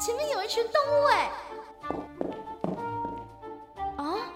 [0.00, 1.30] 前面有一群动物哎！
[3.96, 4.32] 啊，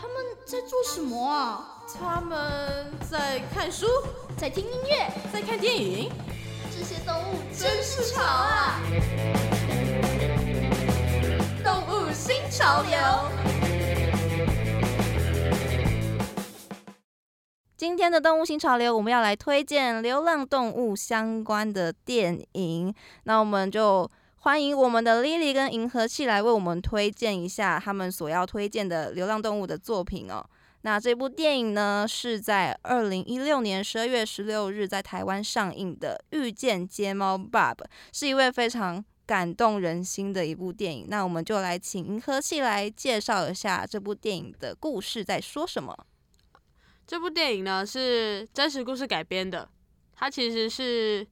[0.00, 1.82] 他们在做什么啊？
[1.98, 3.86] 他们在看书，
[4.38, 6.10] 在听音乐，在看电影。
[6.70, 8.80] 这些动物真是潮啊！
[11.62, 12.96] 动物新潮流。
[17.76, 22.94] 今天的动物新潮流，我们要来推荐流浪动物相关的电影。
[23.24, 24.08] 那我们就
[24.44, 30.44] 欢迎我们的 Lily 跟银河系来为我们推荐一下他们所要推荐的流浪动物的作品哦。
[30.80, 37.76] 那这部电影呢，是在二零一六年十二月十六日在台湾上映的《遇见街猫 Bob》，
[38.12, 41.06] 是一位非常感动人心的一部电影。
[41.08, 45.96] 那我们就来请银河系来介绍一下这部电影的故事在说什么。
[47.06, 49.68] 这部电影呢是真实故事改编的，
[50.16, 51.24] 它其实是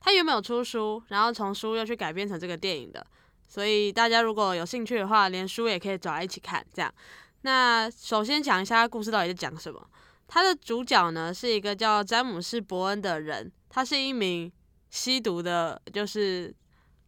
[0.00, 3.04] 它原本有出书，然后从书又去改编成这个电影的，
[3.48, 6.64] 所以大家如果有兴趣的话，连书也可以找来一起看。
[6.72, 6.92] 这样，
[7.42, 9.84] 那首先讲一下故事到底在讲什么。
[10.28, 14.50] 他的主角呢是一个叫詹姆斯·伯恩的人，他是一名
[14.90, 16.54] 吸毒的，就是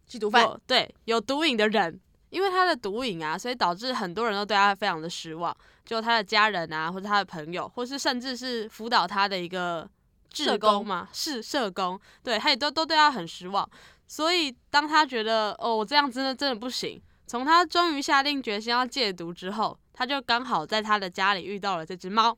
[0.07, 2.01] 吸毒犯，对，有毒瘾的人。
[2.31, 5.57] 因为他的毒瘾啊，所以导致很多人都对他非常的失望。
[5.83, 9.89] 就他的家人啊，或者他的朋友，或是甚至是辅导他的一个
[10.31, 13.69] 志工嘛，是社工，对，他也都都对他很失望。
[14.07, 22.37] 所以当他觉得哦，我这样真的真的不行，从他终于下定决心要戒毒之后，他就刚好在他的家里遇到了这只猫。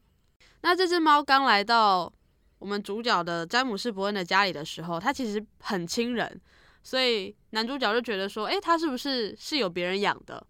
[0.62, 2.12] 那这只猫刚来到
[2.58, 6.40] 我们主角的詹姆斯伯恩的家里的时候，它其实很亲人。
[6.82, 10.44] 所以男主角就觉得说，哎，它是不是是有别人养的？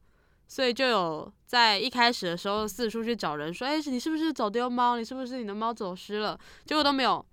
[0.48, 4.96] 所以就有在一开始的时候四处去找人说，哎，你是不是走丢猫？
[4.96, 6.38] 你是不是你的猫走失了？
[6.64, 7.24] 结果都没有，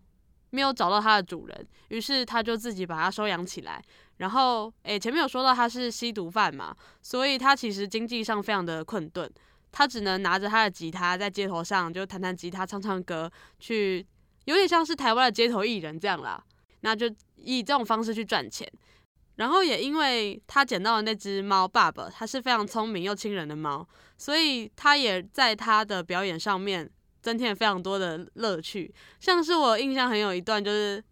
[0.49, 1.67] 没有找到它的主人。
[1.89, 3.83] 于是他就自己把它收养起来。
[4.17, 9.31] 然后，哎，前面有说到他是吸毒犯嘛，所以他其实经济上非常的困顿，
[9.71, 14.05] 他只能拿着他的吉他在街头上就弹弹吉他、唱唱歌，去
[14.45, 16.43] 有点像是台湾的街头艺人这样啦。
[16.81, 18.67] 那就以这种方式去赚钱。
[19.35, 23.87] 然后也因为他捡到的那只猫爸爸，它是非常聪明又亲人的猫，
[24.17, 26.89] 所以他也在他的表演上面
[27.21, 28.93] 增添了非常多的乐趣。
[29.19, 31.03] 像是我印象很有一段，就是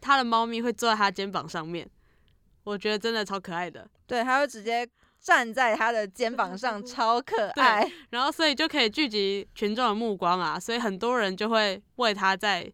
[0.00, 1.88] 他的猫咪会坐在他肩膀上面，
[2.64, 3.88] 我觉得真的超可爱的。
[4.06, 4.88] 对，他会直接
[5.20, 7.90] 站在他的肩膀上， 超可爱。
[8.10, 12.70] 然后所以就可以聚集群众的目光啊，所以很多人就会为他在，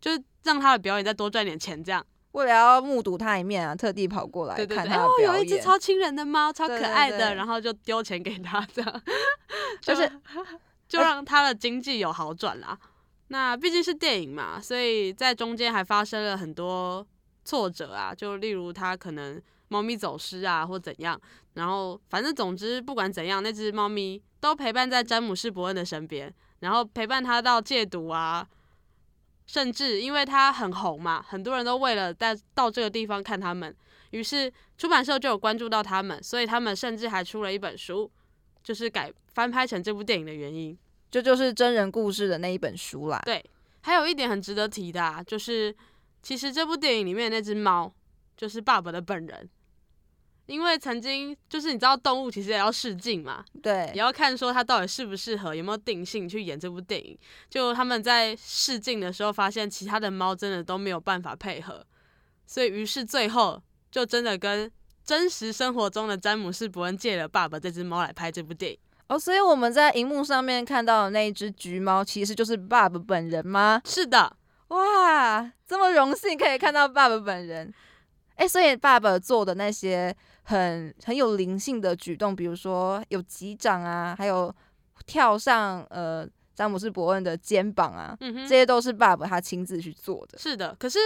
[0.00, 2.04] 就是让他的表演再多赚点钱这样。
[2.32, 9.02] 为了要目睹他一面啊，特地跑过来看他哦，有一只超亲人的猫，超可爱的，然后就丢钱给他，这样
[9.80, 10.10] 就是
[10.88, 12.78] 就让他的经济有好转啦。
[13.28, 17.06] 那毕竟是电影嘛，所以在中间还发生了很多
[17.44, 21.20] 挫折啊，就例如他可能猫咪走失啊，或怎样。
[21.54, 28.46] 然后反正总之不管怎样，那只猫咪都陪伴在詹姆斯伯恩的身边，然后陪伴他到戒毒啊。
[29.48, 33.72] 甚至因为他很红嘛，很多人都为了在到这个地方看他们，
[34.10, 38.10] 于是出版社就有关注到他们，所以他们甚至还出了一本书，
[38.66, 40.76] 就是改翻拍成这部电影的原因，
[41.08, 43.22] 这就是真人故事的那一本书啦。
[43.24, 43.40] 对，
[43.82, 45.72] 还有一点很值得提的，啊，就是
[46.20, 47.94] 其实这部电影里面那只猫
[48.36, 49.48] 就是爸爸的本人。
[50.46, 57.16] 因为曾经就是你知道动物其实也要试镜嘛，对，也要看说它到底适不适合，有没有定性去演这部电影。
[57.48, 61.86] 就他们在试镜的时候发现，其他的猫真的都没有办法配合，
[62.46, 63.62] 所以于是最后
[63.92, 64.68] 就真的跟
[65.06, 68.78] 真实生活中的詹姆斯·伯恩借了爸爸这只猫来拍这部电影。
[69.06, 73.80] 哦，所以我们在荧幕上面看到的那一只橘猫，其实就是爸爸本人吗？
[73.84, 74.36] 是的，
[74.68, 77.72] 哇，这么荣幸可以看到爸爸本人。
[78.34, 80.14] 哎，所以爸爸做的那些。
[80.48, 84.54] 很很有灵性的举动，比如说有击掌啊，还有
[85.04, 86.24] 跳上呃
[86.54, 90.38] 詹姆斯伯恩的肩膀啊，这些都是爸爸他亲自去做的。
[90.38, 91.00] 是的，可是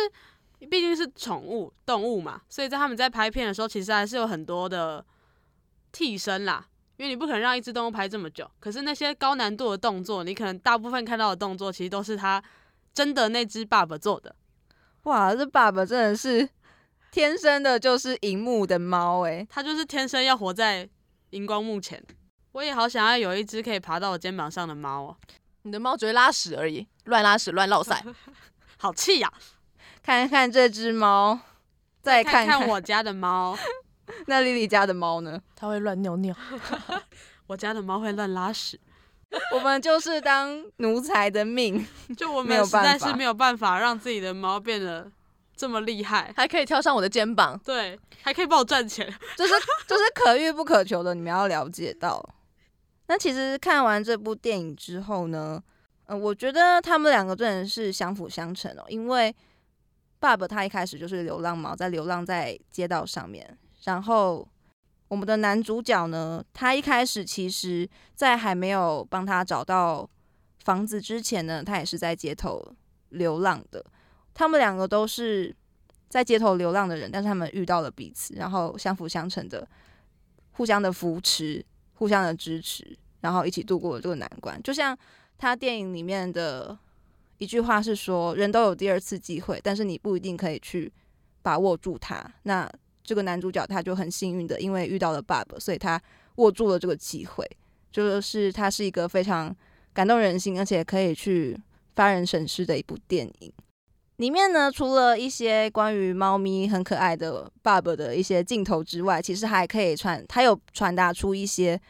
[0.66, 5.04] 毕竟是宠物动物嘛，所以在他们在拍片的时候，其实还是有很多的
[5.92, 6.66] 替身啦，
[6.96, 8.50] 因为你不可能让一只动物拍这么久。
[8.60, 12.42] 可是那些高难度的动作，你可能大部分看到的动作，其实都是他
[12.92, 14.34] 真的那只爸爸做的。
[15.04, 16.48] 哇，这爸爸真的是。
[17.12, 20.88] 天生的就是荧幕的猫，诶，它就是天生要活在
[21.30, 22.00] 荧光幕前。
[22.52, 25.16] 我也好想要有一只可以爬到我肩膀上的猫哦。
[25.62, 28.00] 你的猫只会拉屎而已，乱拉屎乱落塞，
[28.78, 29.32] 好气呀！
[30.02, 31.38] 看看这只猫，
[32.02, 33.56] 再看看我家的猫。
[34.26, 35.40] 那丽丽家的猫呢？
[35.54, 36.34] 它会乱尿尿。
[37.46, 38.78] 我家的猫会乱拉屎。
[39.54, 41.86] 我们就是当奴才的命，
[42.16, 45.10] 就我们实在是没有办法让自己的猫变得。
[45.56, 49.06] 这么厉害，还可以跳上我的肩膀，对，还可以帮我赚钱。
[49.36, 49.52] 就是
[49.86, 52.26] 就是可遇不可求的，你们要了解到。
[53.08, 55.62] 那其实看完这部电影之后呢，
[56.06, 58.84] 呃，我觉得他们两个真的是相辅相成哦。
[58.88, 59.36] 因为
[60.20, 64.46] 爸爸他一开始就是流浪猫，在流浪在街道上面，然后
[65.08, 70.08] 我们的男主角呢，他一开始其实在还没有帮他找到
[70.62, 72.62] 房子之前呢，他也是在街头
[73.08, 73.84] 流浪的。
[74.34, 75.54] 他们两个都是
[76.08, 79.66] 在街头流浪的人，但是他们遇到了彼此，然后相辅相成的，
[80.52, 81.64] 互相的扶持，
[81.94, 84.62] 互相的支持，然后一起度过了这个难关。
[84.62, 84.96] 就像
[85.38, 86.78] 他电影里面的
[87.40, 90.92] 一句话是说：“人都有第二次机会，但是你不一定可以去
[91.40, 92.70] 把握住它。”那
[93.02, 96.00] 这个男主角他就很幸运的，因为遇到了爸爸，所以他
[96.36, 97.44] 握住了这个机会。
[97.90, 99.56] 就是他是一个非常
[99.94, 101.58] 感动人心，而且可以去
[101.96, 103.52] 发人深思的一部电影。
[104.16, 111.80] 里面呢，除了一些关于猫咪很可爱的爸爸的一些镜头之外，其实还可以传，它有传达出一些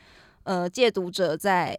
[0.44, 1.76] 呃戒毒者在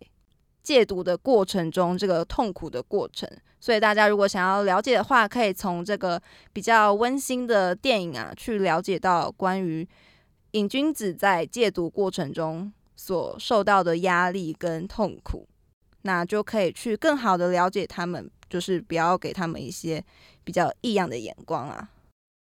[0.64, 3.30] 戒毒的过程中这个痛苦的过程。
[3.60, 6.22] 所以大家如果想要了解的话，可以从这个
[6.52, 9.88] 比较温馨的电影啊，去了解到关于
[10.52, 15.48] 瘾君子在戒毒过程中所受到的压力跟痛苦，
[16.02, 20.04] 那就可以去更好的了解他们，就是不要给他们一些。
[20.44, 21.88] 比较异样的眼光啊！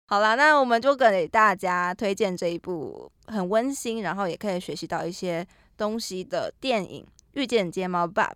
[0.08, 5.48] 好啦，那我们就给大家推荐这一部很温馨，然后也可以学习到一些
[5.78, 7.02] 东西的电影
[7.36, 8.32] 《遇见睫毛 Bob》。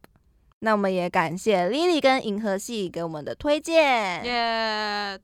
[0.60, 4.24] 那我们也感谢 Lily 跟银河系给我们的推荐。
[4.25, 5.19] 耶！